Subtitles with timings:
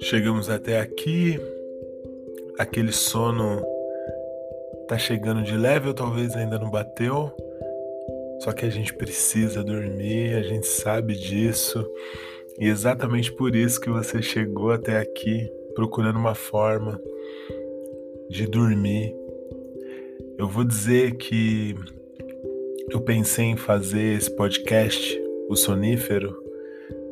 [0.00, 1.38] Chegamos até aqui,
[2.58, 3.62] aquele sono
[4.88, 7.30] tá chegando de leve ou talvez ainda não bateu.
[8.40, 11.86] Só que a gente precisa dormir, a gente sabe disso.
[12.58, 17.00] E exatamente por isso que você chegou até aqui procurando uma forma
[18.30, 19.14] de dormir.
[20.38, 21.76] Eu vou dizer que
[22.90, 26.34] eu pensei em fazer esse podcast, o Sonífero,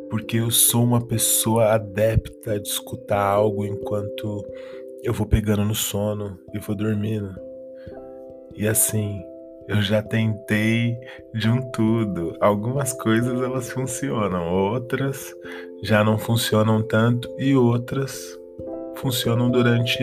[0.08, 4.44] porque eu sou uma pessoa adepta de escutar algo enquanto
[5.02, 7.34] eu vou pegando no sono e vou dormindo.
[8.54, 9.22] E assim,
[9.68, 10.98] eu já tentei
[11.34, 12.36] de um tudo.
[12.40, 15.34] Algumas coisas elas funcionam, outras
[15.82, 18.38] já não funcionam tanto e outras
[18.96, 20.02] funcionam durante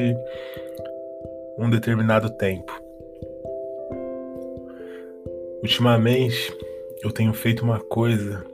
[1.58, 2.83] um determinado tempo.
[5.63, 6.53] Ultimamente,
[7.02, 8.45] eu tenho feito uma coisa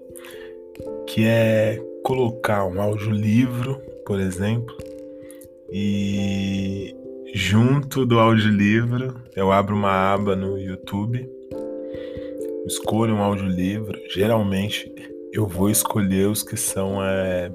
[1.07, 4.77] que é colocar um audiolivro, por exemplo,
[5.71, 6.95] e
[7.33, 11.27] junto do audiolivro eu abro uma aba no YouTube,
[12.67, 13.99] escolho um audiolivro.
[14.13, 14.93] Geralmente
[15.33, 17.51] eu vou escolher os que são é,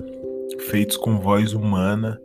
[0.69, 2.21] feitos com voz humana,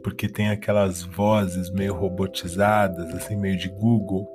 [0.00, 4.28] porque tem aquelas vozes meio robotizadas, assim, meio de Google,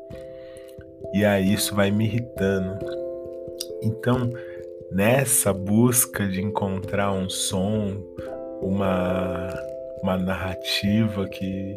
[1.14, 2.78] e aí isso vai me irritando.
[3.82, 4.30] Então,
[4.92, 8.04] nessa busca de encontrar um som,
[8.62, 9.50] uma,
[10.02, 11.76] uma narrativa que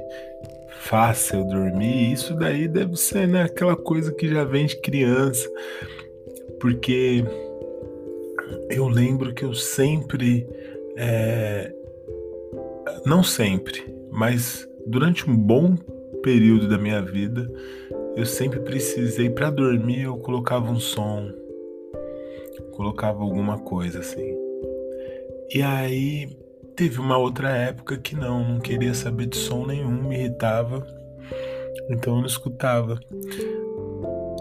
[0.80, 5.48] faça eu dormir, isso daí deve ser né, aquela coisa que já vem de criança,
[6.58, 7.24] porque
[8.70, 10.46] eu lembro que eu sempre,
[10.96, 11.72] é,
[13.04, 15.76] não sempre, mas durante um bom
[16.22, 17.50] período da minha vida,
[18.16, 21.30] eu sempre precisei para dormir eu colocava um som
[22.80, 24.34] colocava alguma coisa assim.
[25.52, 26.34] E aí
[26.74, 30.86] teve uma outra época que não, não queria saber de som nenhum, me irritava,
[31.90, 32.98] então eu não escutava.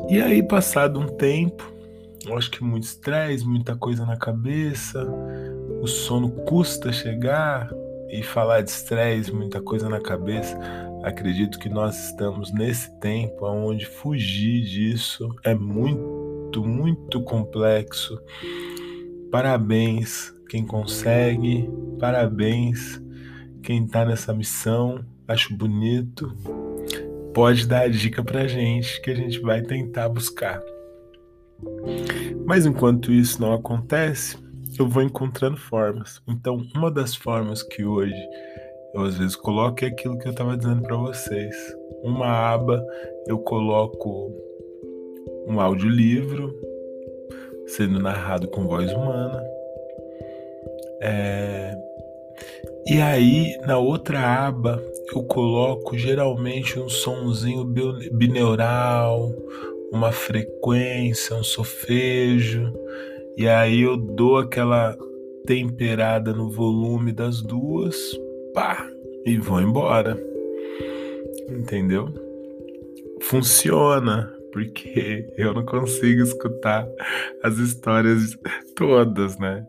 [0.08, 1.70] E aí, passado um tempo,
[2.26, 5.06] eu acho que muito estresse, muita coisa na cabeça,
[5.82, 7.70] o sono custa chegar
[8.10, 10.58] e falar de estresse, muita coisa na cabeça.
[11.04, 16.20] Acredito que nós estamos nesse tempo onde fugir disso é muito
[16.58, 18.20] muito, complexo.
[19.32, 23.00] Parabéns quem consegue, parabéns
[23.62, 25.06] quem está nessa missão.
[25.28, 26.36] Acho bonito.
[27.34, 30.60] Pode dar a dica pra gente que a gente vai tentar buscar.
[32.46, 34.38] Mas enquanto isso não acontece,
[34.78, 36.22] eu vou encontrando formas.
[36.28, 38.20] Então, uma das formas que hoje
[38.94, 41.56] eu às vezes coloco aquilo que eu estava dizendo para vocês.
[42.04, 42.86] Uma aba
[43.28, 44.32] eu coloco
[45.48, 46.56] um audiolivro
[47.68, 49.44] sendo narrado com voz humana.
[51.02, 51.78] É...
[52.88, 54.82] E aí, na outra aba,
[55.14, 57.64] eu coloco geralmente um sonzinho
[58.12, 59.32] bineural,
[59.92, 62.74] uma frequência, um sofejo,
[63.38, 64.98] e aí eu dou aquela
[65.46, 67.96] temperada no volume das duas,
[68.54, 68.88] pá,
[69.26, 70.18] e vou embora.
[71.50, 72.14] Entendeu?
[73.22, 76.88] Funciona, porque eu não consigo escutar
[77.44, 78.38] as histórias
[78.76, 79.66] todas, né?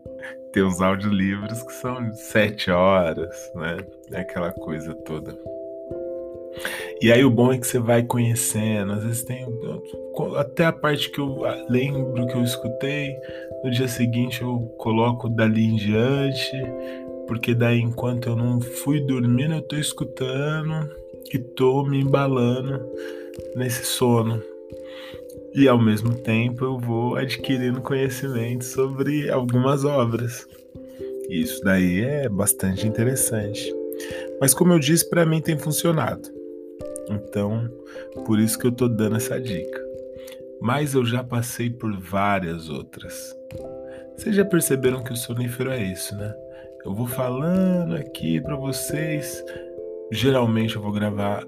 [0.53, 3.77] Tem uns audiolivros que são sete horas, né?
[4.11, 5.37] É aquela coisa toda.
[7.01, 9.45] E aí o bom é que você vai conhecendo, às vezes tem
[10.37, 13.15] até a parte que eu lembro que eu escutei,
[13.63, 16.51] no dia seguinte eu coloco dali em diante,
[17.31, 20.93] porque daí enquanto eu não fui dormindo, eu tô escutando
[21.33, 22.85] e tô me embalando
[23.55, 24.43] nesse sono
[25.55, 30.45] e ao mesmo tempo eu vou adquirindo conhecimento sobre algumas obras.
[31.29, 33.73] Isso daí é bastante interessante.
[34.41, 36.27] Mas como eu disse, para mim tem funcionado.
[37.09, 37.71] Então,
[38.25, 39.81] por isso que eu tô dando essa dica.
[40.59, 43.33] Mas eu já passei por várias outras.
[44.17, 46.35] Vocês já perceberam que o sonífero é isso, né?
[46.83, 49.43] Eu vou falando aqui para vocês.
[50.11, 51.45] Geralmente eu vou gravar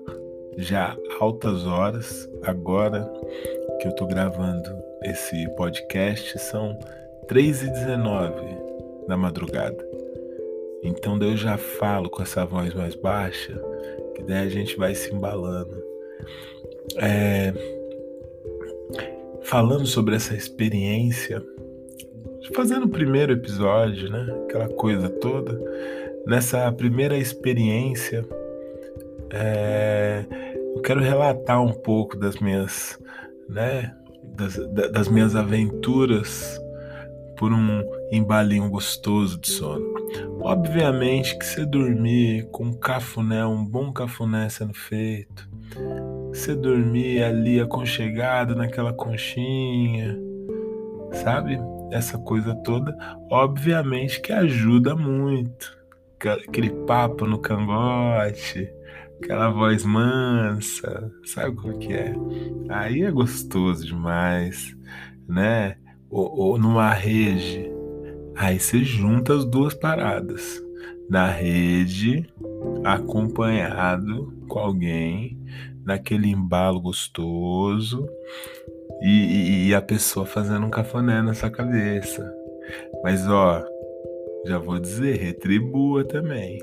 [0.58, 2.30] já altas horas.
[2.44, 3.12] Agora
[3.82, 4.70] que eu tô gravando
[5.04, 6.78] esse podcast são
[7.28, 9.84] 3h19 da madrugada.
[10.84, 13.60] Então eu já falo com essa voz mais baixa,
[14.16, 15.82] que daí a gente vai se embalando.
[16.98, 17.54] É,
[19.44, 21.44] falando sobre essa experiência,
[22.56, 24.28] fazendo o primeiro episódio, né?
[24.46, 25.60] Aquela coisa toda.
[26.26, 28.26] Nessa primeira experiência,
[29.32, 30.26] é,
[30.76, 33.00] eu quero relatar um pouco das minhas,
[33.50, 33.94] né?
[34.36, 34.58] das,
[34.92, 36.60] das minhas aventuras
[37.38, 39.94] por um embalinho gostoso de sono.
[40.40, 45.50] Obviamente que você dormir com um cafuné, um bom cafuné sendo feito,
[46.30, 50.18] você dormir ali aconchegado naquela conchinha,
[51.12, 51.60] sabe?
[51.94, 52.98] Essa coisa toda,
[53.30, 55.78] obviamente que ajuda muito.
[56.20, 58.68] Aquele papo no cangote,
[59.22, 62.16] aquela voz mansa, sabe como que é?
[62.70, 64.76] Aí é gostoso demais,
[65.30, 65.78] né?
[66.10, 67.72] Ou, ou numa rede,
[68.36, 70.60] aí você junta as duas paradas.
[71.08, 72.28] Na rede,
[72.84, 75.38] acompanhado com alguém,
[75.86, 78.10] naquele embalo gostoso,
[79.04, 82.34] e, e, a pessoa fazendo um cafuné na sua cabeça.
[83.04, 83.62] Mas ó,
[84.46, 86.58] já vou dizer, retribua também.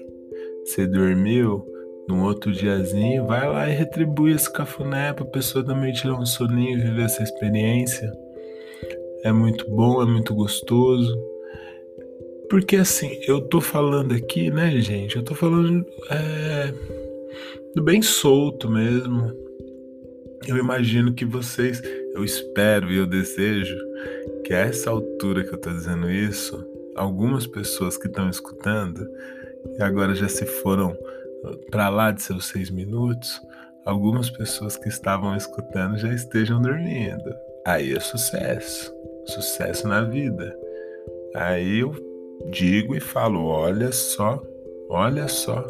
[0.65, 1.67] Você dormiu,
[2.09, 6.79] num outro diazinho, vai lá e retribui esse cafuné pra pessoa também tirar um soninho
[6.79, 8.11] e viver essa experiência.
[9.23, 11.17] É muito bom, é muito gostoso.
[12.49, 15.17] Porque assim, eu tô falando aqui, né, gente?
[15.17, 16.75] Eu tô falando é,
[17.75, 19.33] do bem solto mesmo.
[20.49, 21.81] Eu imagino que vocês,
[22.21, 23.77] eu espero e eu desejo
[24.45, 26.63] que a essa altura que eu tô dizendo isso,
[26.95, 29.09] algumas pessoas que estão escutando
[29.79, 30.95] e agora já se foram
[31.71, 33.41] para lá de seus seis minutos,
[33.87, 37.35] algumas pessoas que estavam escutando já estejam dormindo.
[37.67, 38.93] Aí é sucesso,
[39.27, 40.55] sucesso na vida.
[41.35, 41.95] Aí eu
[42.51, 44.43] digo e falo: olha só,
[44.91, 45.65] olha só,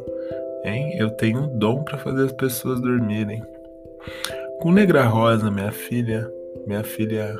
[0.64, 0.96] hein?
[0.98, 3.40] Eu tenho um dom para fazer as pessoas dormirem.
[4.60, 6.30] Com Negra Rosa, minha filha,
[6.66, 7.36] minha filha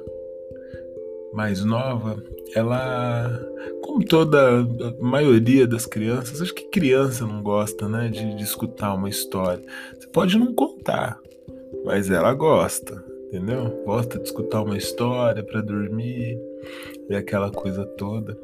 [1.32, 2.22] mais nova,
[2.54, 3.40] ela,
[3.82, 8.94] como toda a maioria das crianças, acho que criança não gosta, né, de, de escutar
[8.94, 9.62] uma história.
[9.94, 11.18] Você pode não contar,
[11.84, 13.82] mas ela gosta, entendeu?
[13.84, 16.38] Gosta de escutar uma história para dormir
[17.08, 18.36] e aquela coisa toda.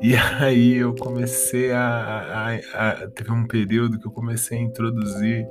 [0.00, 5.46] E aí eu comecei a, a, a, Teve um período que eu comecei a introduzir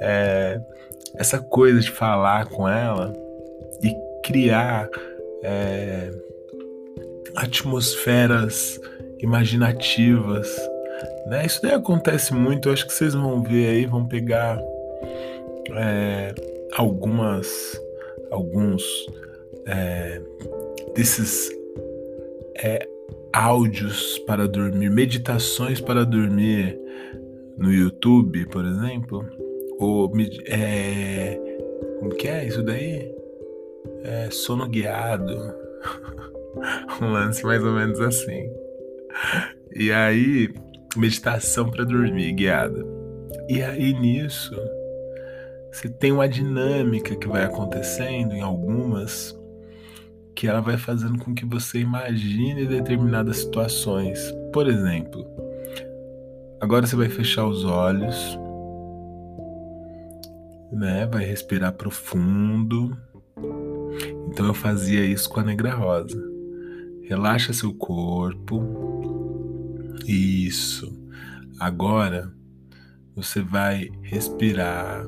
[0.00, 0.60] é,
[1.16, 3.12] essa coisa de falar com ela
[4.28, 4.90] criar
[5.42, 6.10] é,
[7.34, 8.78] atmosferas
[9.20, 10.46] imaginativas.
[11.28, 11.46] Né?
[11.46, 14.62] Isso daí acontece muito, eu acho que vocês vão ver aí, vão pegar
[15.74, 16.34] é,
[16.74, 17.48] algumas,
[18.30, 18.82] alguns
[19.66, 20.20] é,
[20.94, 21.50] desses
[22.62, 22.86] é,
[23.32, 26.78] áudios para dormir, meditações para dormir
[27.56, 29.26] no YouTube, por exemplo,
[29.78, 30.12] ou
[30.46, 31.40] é,
[31.98, 33.16] como que é isso daí?
[34.04, 35.34] É, sono guiado,
[37.02, 38.48] um lance mais ou menos assim.
[39.74, 40.54] E aí,
[40.96, 42.84] meditação para dormir guiada.
[43.48, 44.54] E aí nisso,
[45.72, 49.36] você tem uma dinâmica que vai acontecendo em algumas
[50.34, 54.32] que ela vai fazendo com que você imagine determinadas situações.
[54.52, 55.26] Por exemplo,
[56.60, 58.38] agora você vai fechar os olhos,
[60.70, 61.08] né?
[61.10, 62.96] Vai respirar profundo.
[64.38, 66.16] Então eu fazia isso com a negra rosa.
[67.02, 68.62] Relaxa seu corpo.
[70.06, 70.96] Isso.
[71.58, 72.32] Agora
[73.16, 75.04] você vai respirar.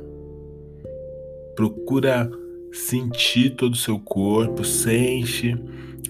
[1.55, 2.29] Procura
[2.73, 5.55] sentir todo o seu corpo, sente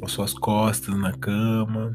[0.03, 1.95] as suas costas na cama,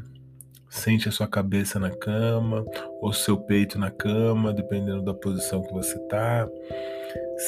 [0.70, 2.64] sente a sua cabeça na cama,
[3.02, 6.48] ou seu peito na cama, dependendo da posição que você tá.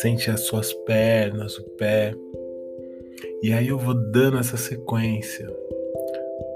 [0.01, 2.13] Sente as suas pernas, o pé.
[3.43, 5.49] E aí eu vou dando essa sequência,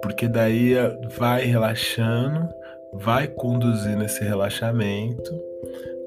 [0.03, 0.75] porque daí
[1.17, 2.49] vai relaxando,
[2.93, 5.33] vai conduzindo esse relaxamento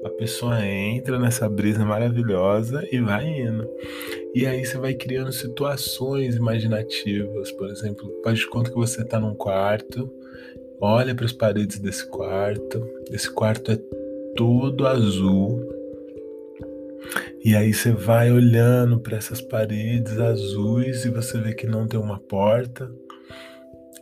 [0.06, 3.68] a pessoa entra nessa brisa maravilhosa e vai indo.
[4.34, 7.50] E aí você vai criando situações imaginativas.
[7.50, 10.08] Por exemplo, faz de conta que você está num quarto,
[10.80, 12.88] olha para as paredes desse quarto.
[13.10, 13.78] Esse quarto é
[14.36, 15.60] todo azul.
[17.46, 22.00] E aí você vai olhando para essas paredes azuis e você vê que não tem
[22.00, 22.90] uma porta.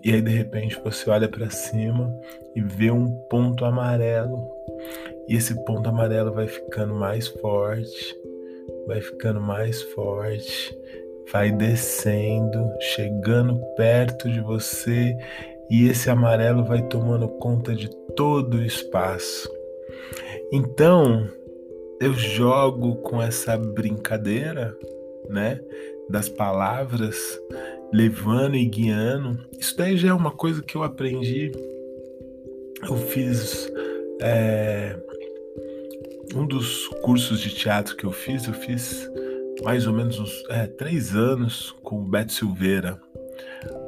[0.03, 2.11] E aí de repente você olha para cima
[2.57, 4.51] e vê um ponto amarelo
[5.29, 8.17] e esse ponto amarelo vai ficando mais forte,
[8.87, 10.75] vai ficando mais forte,
[11.31, 15.15] vai descendo, chegando perto de você,
[15.69, 19.51] e esse amarelo vai tomando conta de todo o espaço.
[20.51, 21.29] Então,
[22.05, 24.77] eu jogo com essa brincadeira,
[25.31, 25.59] né,
[26.11, 27.17] das palavras,
[27.91, 29.39] levando e guiando.
[29.59, 31.51] Isso daí já é uma coisa que eu aprendi.
[32.83, 33.73] Eu fiz
[34.21, 34.99] é,
[36.35, 39.11] um dos cursos de teatro que eu fiz, eu fiz
[39.63, 43.01] mais ou menos uns é, três anos com o Beto Silveira.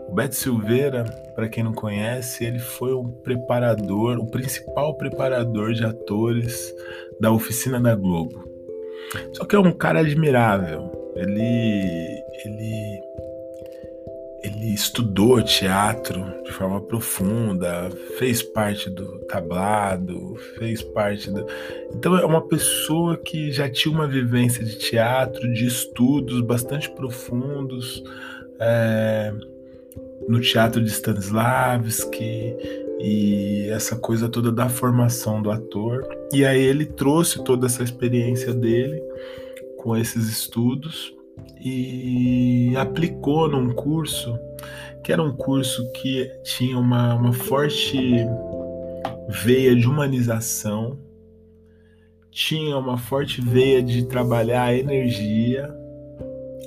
[0.08, 5.84] O Beto Silveira, para quem não conhece, ele foi um preparador, o principal preparador de
[5.84, 6.74] atores
[7.20, 8.44] da oficina da Globo.
[9.32, 10.90] Só que é um cara admirável.
[11.16, 13.00] Ele, ele
[14.46, 21.44] ele estudou teatro de forma profunda, fez parte do tablado, fez parte do.
[21.92, 28.04] Então é uma pessoa que já tinha uma vivência de teatro, de estudos bastante profundos
[28.60, 29.32] é,
[30.28, 32.56] no teatro de Stanislavski
[32.98, 36.06] e essa coisa toda da formação do ator.
[36.32, 39.02] E aí ele trouxe toda essa experiência dele
[39.78, 41.14] com esses estudos
[41.60, 44.38] e aplicou num curso
[45.06, 48.26] que era um curso que tinha uma, uma forte
[49.28, 50.98] veia de humanização,
[52.28, 55.72] tinha uma forte veia de trabalhar a energia,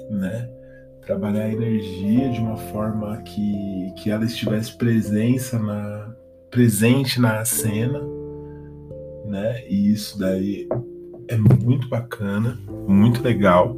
[0.09, 0.49] né?
[1.09, 6.13] Trabalhar a energia de uma forma que, que ela estivesse presença na,
[6.51, 7.99] presente na cena,
[9.25, 9.67] né?
[9.67, 10.69] E isso daí
[11.27, 13.75] é muito bacana, muito legal,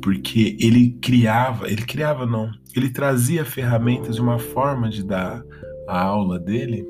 [0.00, 5.44] porque ele criava, ele criava não, ele trazia ferramentas de uma forma de dar
[5.86, 6.88] a aula dele,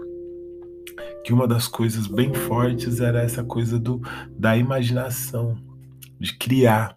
[1.24, 4.00] que uma das coisas bem fortes era essa coisa do
[4.38, 5.58] da imaginação,
[6.20, 6.96] de criar.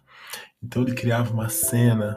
[0.62, 2.16] Então ele criava uma cena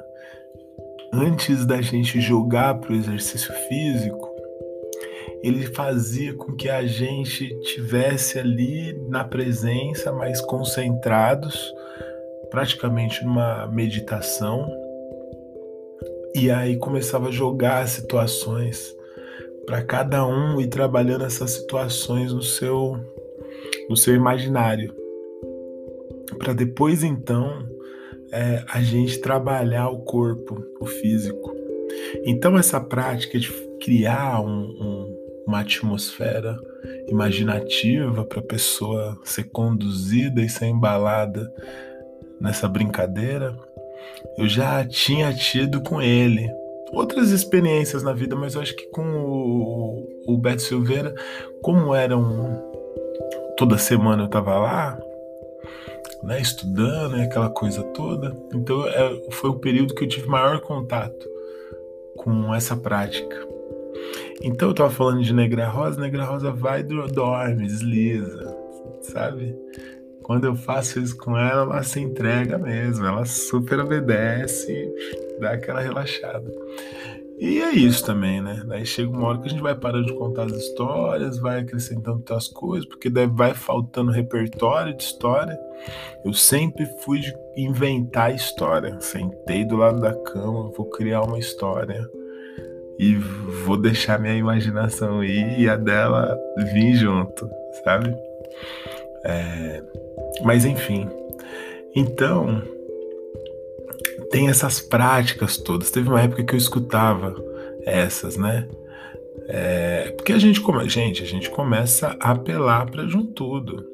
[1.14, 4.30] antes da gente jogar para o exercício físico,
[5.44, 11.74] ele fazia com que a gente tivesse ali na presença, mais concentrados
[12.52, 14.70] praticamente numa meditação.
[16.36, 18.96] E aí começava a jogar situações
[19.66, 23.00] para cada um e trabalhando essas situações no seu
[23.90, 24.94] no seu imaginário.
[26.38, 27.66] Para depois então
[28.32, 31.54] é, a gente trabalhar o corpo, o físico.
[32.26, 36.58] Então essa prática de criar um, um, uma atmosfera
[37.08, 41.52] imaginativa para a pessoa ser conduzida e ser embalada
[42.40, 43.56] nessa brincadeira,
[44.38, 46.50] eu já tinha tido com ele
[46.92, 51.14] outras experiências na vida, mas eu acho que com o, o Beto Silveira,
[51.62, 52.70] como era um.
[53.58, 55.00] Toda semana eu tava lá,
[56.24, 61.28] né, estudando aquela coisa toda, então é, foi o período que eu tive maior contato
[62.18, 63.48] com essa prática.
[64.44, 68.56] Então eu tava falando de Negra Rosa, Negra Rosa vai, dorme, desliza,
[69.02, 69.56] sabe?
[70.24, 74.90] Quando eu faço isso com ela, ela se entrega mesmo, ela super obedece,
[75.40, 76.52] dá aquela relaxada.
[77.42, 78.62] E é isso também, né?
[78.68, 82.18] Daí chega uma hora que a gente vai parando de contar as histórias, vai acrescentando
[82.18, 85.60] outras coisas, porque daí vai faltando repertório de história.
[86.24, 89.02] Eu sempre fui de inventar história.
[89.02, 92.08] Sentei do lado da cama, vou criar uma história
[93.00, 93.16] e
[93.66, 96.38] vou deixar minha imaginação ir e a dela
[96.72, 97.50] vir junto,
[97.84, 98.16] sabe?
[99.26, 99.82] É,
[100.44, 101.10] mas enfim.
[101.96, 102.62] Então,
[104.32, 105.92] tem essas práticas todas.
[105.92, 107.36] Teve uma época que eu escutava
[107.86, 108.68] essas, né?
[109.48, 113.86] É, porque a gente, come, gente, a gente começa a apelar para juntudo.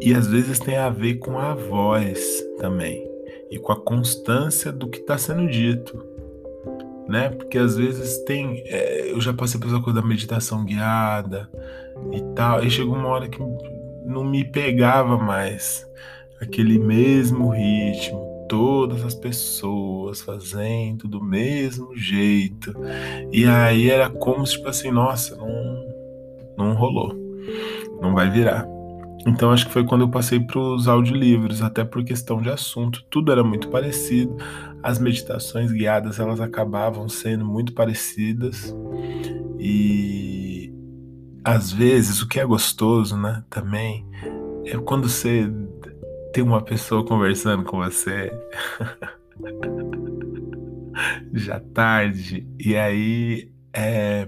[0.00, 3.06] E às vezes tem a ver com a voz também
[3.50, 6.02] e com a constância do que está sendo dito,
[7.06, 7.28] né?
[7.28, 11.50] Porque às vezes tem, é, eu já passei essa coisa da meditação guiada
[12.12, 13.38] e tal, e chegou uma hora que
[14.06, 15.86] não me pegava mais
[16.40, 22.74] aquele mesmo ritmo, todas as pessoas fazendo do mesmo jeito.
[23.30, 25.84] E aí era como se, tipo assim, nossa, não,
[26.58, 27.14] não rolou,
[28.02, 28.66] não vai virar.
[29.24, 33.04] Então acho que foi quando eu passei para os audiolivros, até por questão de assunto,
[33.08, 34.36] tudo era muito parecido.
[34.82, 38.74] As meditações guiadas elas acabavam sendo muito parecidas
[39.60, 40.72] e
[41.44, 44.04] às vezes o que é gostoso, né, também,
[44.64, 45.48] é quando você
[46.32, 48.32] tem uma pessoa conversando com você
[51.34, 54.26] já tarde e aí é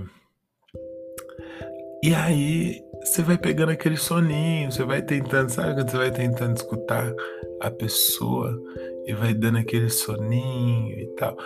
[2.02, 6.56] e aí você vai pegando aquele soninho, você vai tentando, sabe quando você vai tentando
[6.56, 7.12] escutar
[7.60, 8.60] a pessoa
[9.06, 11.36] e vai dando aquele soninho e tal.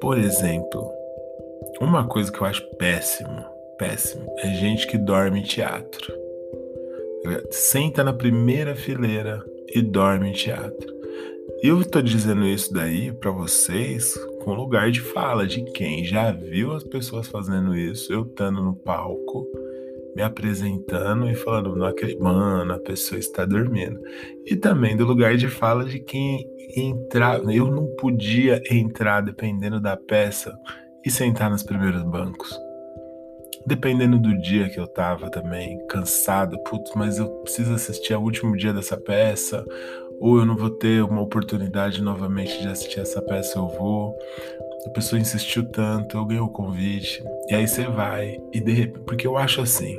[0.00, 0.88] Por exemplo,
[1.80, 4.24] uma coisa que eu acho péssimo péssimo.
[4.38, 6.12] É gente que dorme em teatro.
[7.50, 9.42] Senta na primeira fileira
[9.74, 10.94] e dorme em teatro.
[11.62, 16.72] Eu tô dizendo isso daí para vocês com lugar de fala de quem já viu
[16.72, 19.46] as pessoas fazendo isso, eu estando no palco
[20.14, 24.00] me apresentando e falando, acredito, mano, a pessoa está dormindo.
[24.46, 29.96] E também do lugar de fala de quem entrar, eu não podia entrar dependendo da
[29.96, 30.56] peça
[31.04, 32.56] e sentar nos primeiros bancos.
[33.66, 38.56] Dependendo do dia que eu tava também, cansado, putz, mas eu preciso assistir ao último
[38.56, 39.64] dia dessa peça,
[40.20, 44.14] ou eu não vou ter uma oportunidade novamente de assistir essa peça, eu vou.
[44.86, 49.04] A pessoa insistiu tanto, eu ganhei o convite, e aí você vai, e de repente,
[49.04, 49.98] porque eu acho assim,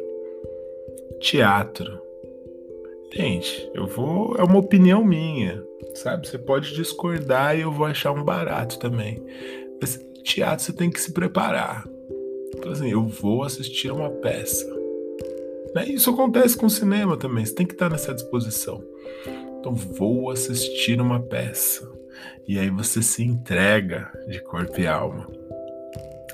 [1.19, 1.99] teatro.
[3.11, 5.63] Gente, eu vou, é uma opinião minha,
[5.95, 6.27] sabe?
[6.27, 9.23] Você pode discordar e eu vou achar um barato também.
[9.81, 11.85] Mas teatro você tem que se preparar.
[12.65, 14.65] Então, assim, eu vou assistir uma peça.
[15.75, 15.85] Né?
[15.87, 18.83] Isso acontece com o cinema também, você tem que estar nessa disposição.
[19.59, 21.87] Então, vou assistir uma peça.
[22.47, 25.27] E aí você se entrega de corpo e alma.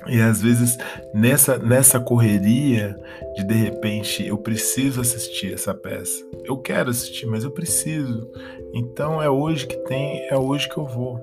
[0.06, 0.78] E às vezes
[1.12, 2.96] nessa, nessa correria
[3.36, 6.24] de de repente eu preciso assistir essa peça.
[6.44, 8.26] Eu quero assistir, mas eu preciso.
[8.72, 11.20] Então é hoje que tem, é hoje que eu vou.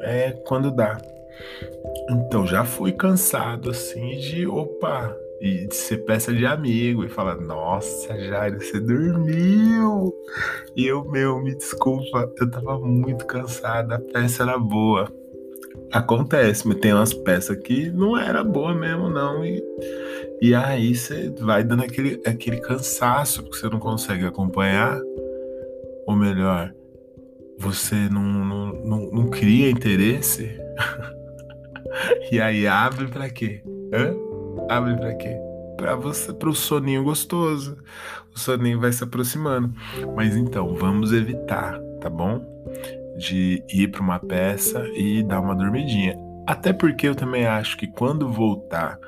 [0.00, 0.98] É quando dá.
[2.10, 7.36] Então já fui cansado assim de opa, e de ser peça de amigo e falar:
[7.36, 10.14] Nossa, Jair, você dormiu.
[10.74, 15.12] E eu, meu, me desculpa, eu tava muito cansada, a peça era boa.
[15.92, 19.44] Acontece, mas tem umas peças que não era boa mesmo, não.
[19.44, 19.62] E,
[20.40, 24.98] e aí você vai dando aquele, aquele cansaço, porque você não consegue acompanhar.
[26.06, 26.72] Ou melhor,
[27.58, 30.50] você não, não, não, não cria interesse.
[32.30, 33.62] e aí abre para quê?
[33.92, 34.14] Hã?
[34.68, 35.36] Abre para quê?
[35.76, 37.76] Para você, para o soninho gostoso.
[38.34, 39.72] O soninho vai se aproximando.
[40.14, 42.54] Mas então, vamos evitar, tá bom?
[43.16, 46.18] de ir para uma peça e dar uma dormidinha.
[46.46, 48.98] Até porque eu também acho que quando voltar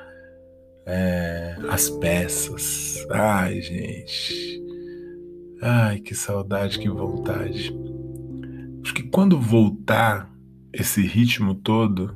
[0.86, 4.62] é, as peças, ai gente,
[5.60, 7.76] ai que saudade, que vontade.
[8.82, 10.30] Acho que quando voltar
[10.72, 12.14] esse ritmo todo,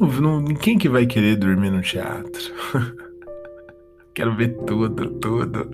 [0.00, 2.54] não, não, quem que vai querer dormir no teatro?
[4.14, 5.70] Quero ver tudo, tudo.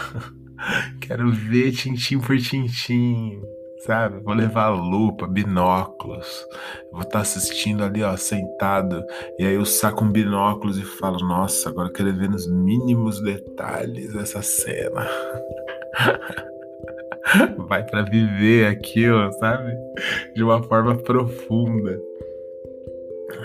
[1.00, 3.40] Quero ver tintim por tintim
[3.86, 4.18] sabe?
[4.20, 6.44] Vou levar lupa, binóculos.
[6.90, 9.04] Vou estar tá assistindo ali, ó, sentado.
[9.38, 14.14] E aí eu saco um binóculos e falo, nossa, agora quero ver nos mínimos detalhes
[14.14, 15.06] essa cena.
[17.68, 19.72] Vai para viver aquilo, sabe?
[20.34, 21.98] De uma forma profunda.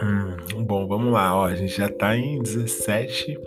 [0.03, 1.45] Hum, bom, vamos lá, ó.
[1.45, 3.37] A gente já tá em 17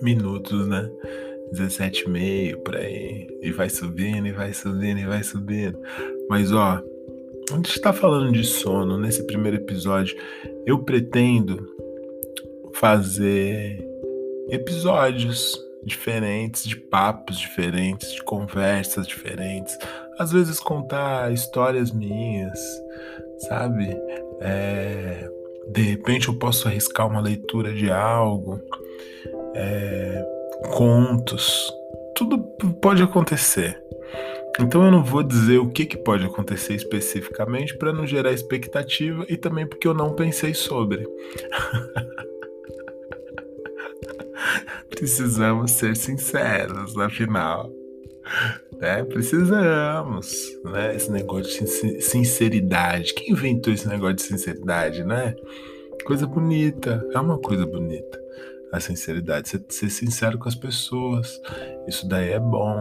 [0.00, 0.90] minutos, né?
[1.52, 3.26] 17,5 por aí.
[3.40, 5.78] E vai subindo, e vai subindo, e vai subindo.
[6.28, 6.82] Mas ó,
[7.50, 10.16] a gente está falando de sono nesse primeiro episódio.
[10.66, 11.66] Eu pretendo
[12.74, 13.82] fazer
[14.50, 19.76] episódios diferentes, de papos diferentes, de conversas diferentes.
[20.18, 22.58] Às vezes contar histórias minhas,
[23.48, 23.96] sabe?
[24.40, 25.28] É,
[25.68, 28.60] de repente eu posso arriscar uma leitura de algo.
[29.54, 30.24] É,
[30.74, 31.72] contos.
[32.14, 32.38] Tudo
[32.80, 33.80] pode acontecer.
[34.60, 39.24] Então eu não vou dizer o que, que pode acontecer especificamente para não gerar expectativa
[39.28, 41.06] e também porque eu não pensei sobre.
[44.90, 47.70] Precisamos ser sinceros, afinal.
[48.78, 49.04] Né?
[49.04, 50.94] Precisamos, né?
[50.94, 53.14] Esse negócio de sinceridade.
[53.14, 55.34] Quem inventou esse negócio de sinceridade, né?
[56.04, 58.18] Coisa bonita, é uma coisa bonita
[58.72, 61.40] a sinceridade, ser, ser sincero com as pessoas.
[61.86, 62.78] Isso daí é bom.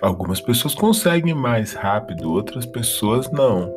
[0.00, 3.72] Algumas pessoas conseguem mais rápido, outras pessoas não,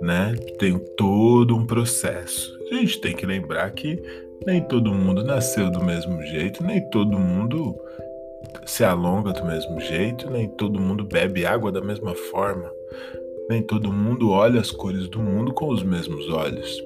[0.00, 0.34] né?
[0.58, 2.56] Tem todo um processo.
[2.70, 4.02] A gente tem que lembrar que
[4.44, 7.74] nem todo mundo nasceu do mesmo jeito, nem todo mundo
[8.66, 12.70] se alonga do mesmo jeito, nem todo mundo bebe água da mesma forma,
[13.48, 16.82] nem todo mundo olha as cores do mundo com os mesmos olhos.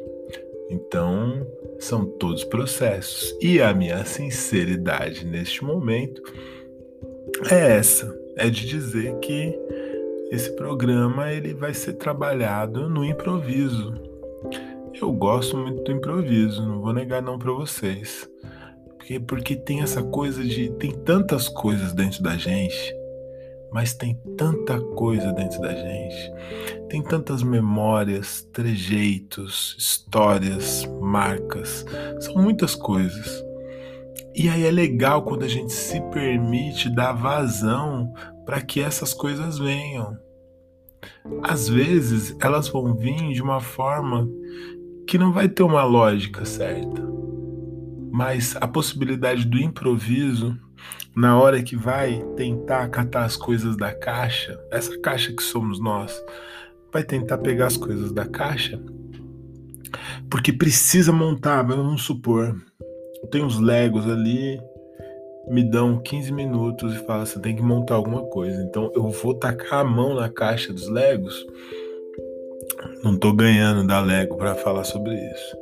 [0.71, 1.45] Então,
[1.81, 3.35] são todos processos.
[3.41, 6.23] E a minha sinceridade neste momento
[7.51, 9.59] é essa, é de dizer que
[10.31, 13.95] esse programa ele vai ser trabalhado no improviso.
[15.01, 18.29] Eu gosto muito do improviso, não vou negar não para vocês.
[19.11, 22.95] Porque, porque tem essa coisa de tem tantas coisas dentro da gente
[23.73, 26.33] mas tem tanta coisa dentro da gente.
[26.89, 31.87] Tem tantas memórias, trejeitos, histórias, marcas.
[32.19, 33.45] São muitas coisas.
[34.35, 38.13] E aí é legal quando a gente se permite dar vazão
[38.45, 40.19] para que essas coisas venham.
[41.41, 44.29] Às vezes elas vão vir de uma forma
[45.07, 47.09] que não vai ter uma lógica certa.
[48.11, 50.59] Mas a possibilidade do improviso
[51.15, 56.23] na hora que vai tentar catar as coisas da caixa, essa caixa que somos nós,
[56.93, 58.81] vai tentar pegar as coisas da caixa,
[60.31, 62.57] porque precisa montar, vamos supor,
[63.31, 64.61] tem uns Legos ali,
[65.49, 68.63] me dão 15 minutos e falam, você tem que montar alguma coisa.
[68.63, 71.47] Então eu vou tacar a mão na caixa dos Legos.
[73.03, 75.57] Não tô ganhando da Lego para falar sobre isso,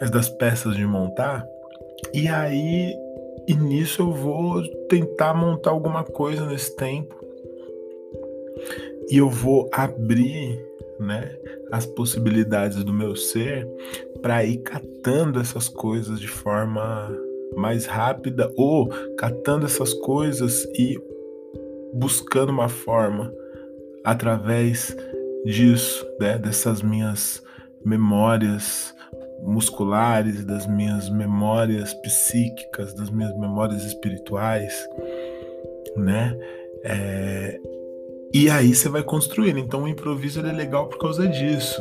[0.00, 1.44] mas das peças de montar.
[2.12, 2.94] E aí
[3.46, 7.14] e nisso eu vou tentar montar alguma coisa nesse tempo.
[9.10, 10.58] E eu vou abrir,
[10.98, 11.36] né,
[11.70, 13.68] as possibilidades do meu ser
[14.22, 17.14] para ir catando essas coisas de forma
[17.54, 20.98] mais rápida ou catando essas coisas e
[21.92, 23.32] buscando uma forma
[24.02, 24.96] através
[25.44, 27.42] disso, né, dessas minhas
[27.84, 28.94] memórias
[29.44, 34.88] musculares, das minhas memórias psíquicas, das minhas memórias espirituais,
[35.96, 36.36] né?
[36.82, 37.60] É...
[38.32, 39.58] E aí você vai construindo.
[39.58, 41.80] Então o improviso é legal por causa disso.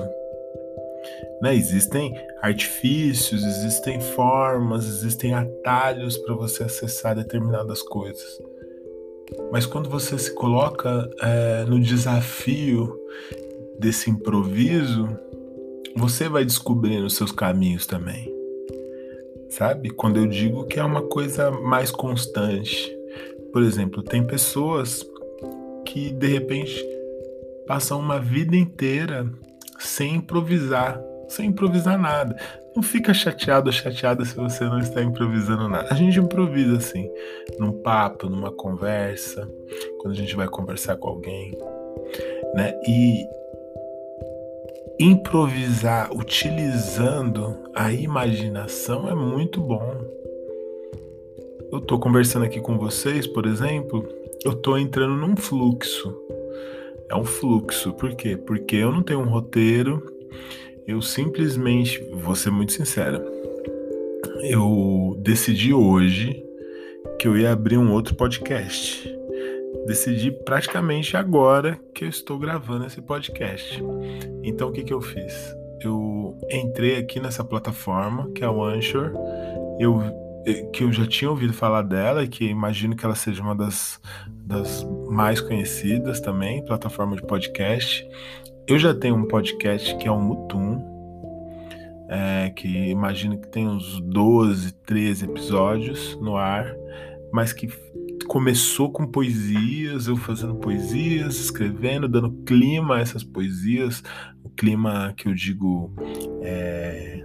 [1.42, 1.56] Né?
[1.56, 8.40] Existem artifícios, existem formas, existem atalhos para você acessar determinadas coisas.
[9.52, 12.96] Mas quando você se coloca é, no desafio
[13.80, 15.08] desse improviso,
[15.96, 18.32] você vai descobrindo os seus caminhos também.
[19.50, 19.90] Sabe?
[19.92, 22.92] Quando eu digo que é uma coisa mais constante.
[23.52, 25.06] Por exemplo, tem pessoas
[25.86, 26.84] que de repente
[27.68, 29.32] passam uma vida inteira
[29.78, 32.36] sem improvisar, sem improvisar nada.
[32.76, 35.88] Não fica chateado ou chateada se você não está improvisando nada.
[35.92, 37.08] A gente improvisa assim,
[37.60, 39.48] num papo, numa conversa,
[40.00, 41.56] quando a gente vai conversar com alguém,
[42.56, 42.74] né?
[42.88, 43.28] E
[45.00, 49.98] improvisar utilizando a imaginação é muito bom.
[51.72, 54.08] Eu estou conversando aqui com vocês, por exemplo,
[54.46, 56.16] eu estou entrando num fluxo.
[57.10, 58.38] É um fluxo, por quê?
[58.38, 60.04] Porque eu não tenho um roteiro,
[60.88, 63.24] eu simplesmente, vou ser muito sincera,
[64.44, 66.44] eu decidi hoje
[67.20, 69.13] que eu ia abrir um outro podcast
[69.86, 73.84] decidi praticamente agora que eu estou gravando esse podcast.
[74.44, 75.56] Então o que, que eu fiz?
[75.82, 79.12] Eu entrei aqui nessa plataforma que é o Anchor,
[79.80, 80.02] eu,
[80.46, 83.56] eh, que eu já tinha ouvido falar dela e que imagino que ela seja uma
[83.56, 88.08] das, das mais conhecidas também, plataforma de podcast.
[88.66, 90.94] Eu já tenho um podcast que é o Mutum,
[92.08, 96.74] é, que imagino que tem uns 12, 13 episódios no ar,
[97.32, 97.68] mas que
[98.34, 104.04] começou com poesias, eu fazendo poesias, escrevendo, dando clima a essas poesias,
[104.44, 105.94] o clima que eu digo
[106.42, 107.24] é,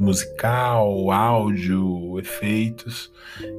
[0.00, 3.12] musical, áudio, efeitos.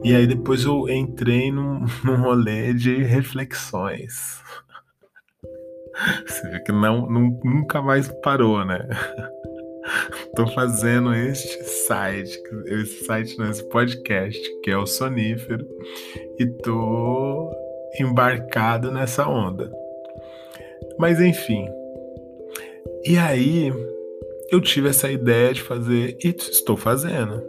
[0.04, 4.44] E aí depois eu entrei num, num rolê de reflexões.
[6.28, 8.78] Você vê que não, nunca mais parou, né?
[10.36, 15.66] Tô fazendo este site, esse site, nesse podcast, que é o Sonífero,
[16.38, 17.52] e tô
[18.00, 19.72] embarcado nessa onda.
[20.98, 21.68] Mas enfim.
[23.06, 23.74] E aí
[24.52, 27.42] eu tive essa ideia de fazer e estou fazendo.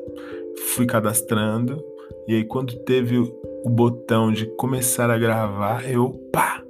[0.74, 1.82] Fui cadastrando
[2.28, 6.62] e aí quando teve o botão de começar a gravar, eu pá,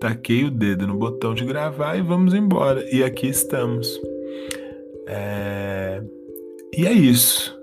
[0.00, 2.84] taquei o dedo no botão de gravar e vamos embora.
[2.94, 4.00] E aqui estamos.
[5.06, 6.02] É...
[6.76, 7.58] E é isso.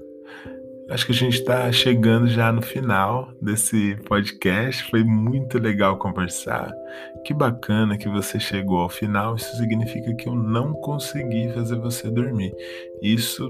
[0.89, 4.89] Acho que a gente está chegando já no final desse podcast.
[4.89, 6.69] Foi muito legal conversar.
[7.25, 9.35] Que bacana que você chegou ao final.
[9.35, 12.53] Isso significa que eu não consegui fazer você dormir.
[13.01, 13.49] Isso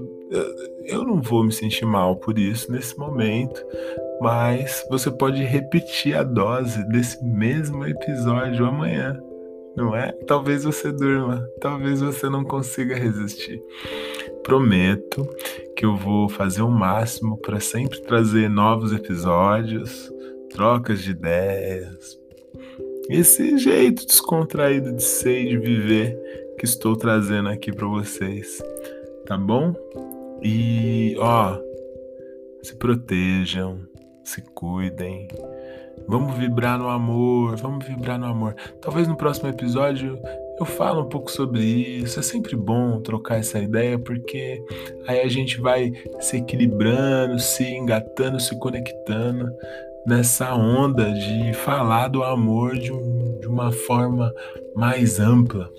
[0.84, 3.60] eu não vou me sentir mal por isso nesse momento,
[4.20, 9.20] mas você pode repetir a dose desse mesmo episódio amanhã
[9.76, 10.12] não é?
[10.26, 13.62] Talvez você durma, talvez você não consiga resistir.
[14.42, 15.26] Prometo
[15.76, 20.12] que eu vou fazer o máximo para sempre trazer novos episódios,
[20.50, 22.18] trocas de ideias,
[23.08, 26.18] esse jeito descontraído de ser e de viver
[26.58, 28.62] que estou trazendo aqui para vocês,
[29.26, 29.74] tá bom?
[30.42, 31.58] E ó,
[32.62, 33.80] se protejam,
[34.24, 35.28] se cuidem.
[36.08, 38.54] Vamos vibrar no amor, vamos vibrar no amor.
[38.80, 40.18] Talvez no próximo episódio
[40.58, 42.18] eu fale um pouco sobre isso.
[42.18, 44.62] É sempre bom trocar essa ideia, porque
[45.06, 49.52] aí a gente vai se equilibrando, se engatando, se conectando
[50.06, 54.32] nessa onda de falar do amor de, um, de uma forma
[54.74, 55.70] mais ampla.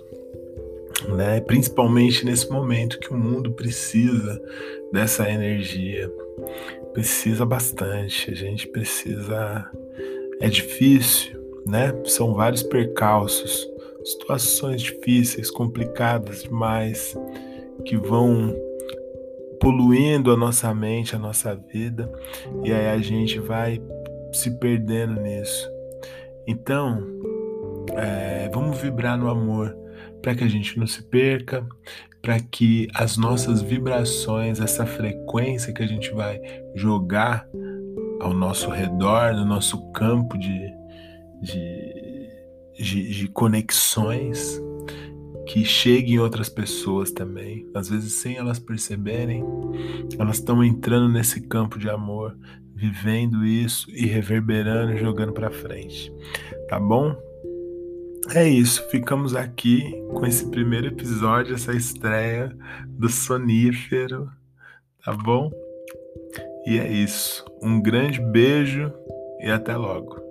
[1.10, 1.42] Né?
[1.42, 4.42] Principalmente nesse momento que o mundo precisa
[4.92, 6.10] dessa energia.
[6.94, 9.70] Precisa bastante, a gente precisa.
[10.40, 11.94] É difícil, né?
[12.06, 13.68] São vários percalços,
[14.04, 17.18] situações difíceis, complicadas demais,
[17.86, 18.56] que vão
[19.60, 22.12] poluindo a nossa mente, a nossa vida,
[22.64, 23.82] e aí a gente vai
[24.34, 25.72] se perdendo nisso.
[26.46, 27.02] Então,
[27.96, 29.76] é, vamos vibrar no amor
[30.22, 31.68] para que a gente não se perca,
[32.22, 36.39] para que as nossas vibrações, essa frequência que a gente vai
[36.76, 37.46] jogar
[38.22, 40.72] ao nosso redor, no nosso campo de,
[41.42, 42.30] de,
[42.78, 44.62] de, de conexões,
[45.46, 47.68] que cheguem outras pessoas também.
[47.74, 49.44] Às vezes, sem elas perceberem,
[50.18, 52.38] elas estão entrando nesse campo de amor,
[52.74, 56.13] vivendo isso e reverberando, jogando para frente.
[56.70, 57.13] Tá bom?
[58.36, 62.52] É isso, ficamos aqui com esse primeiro episódio, essa estreia
[62.88, 64.28] do Sonífero,
[65.06, 65.52] tá bom?
[66.65, 67.46] E é isso.
[67.62, 68.91] Um grande beijo
[69.39, 70.23] e até logo.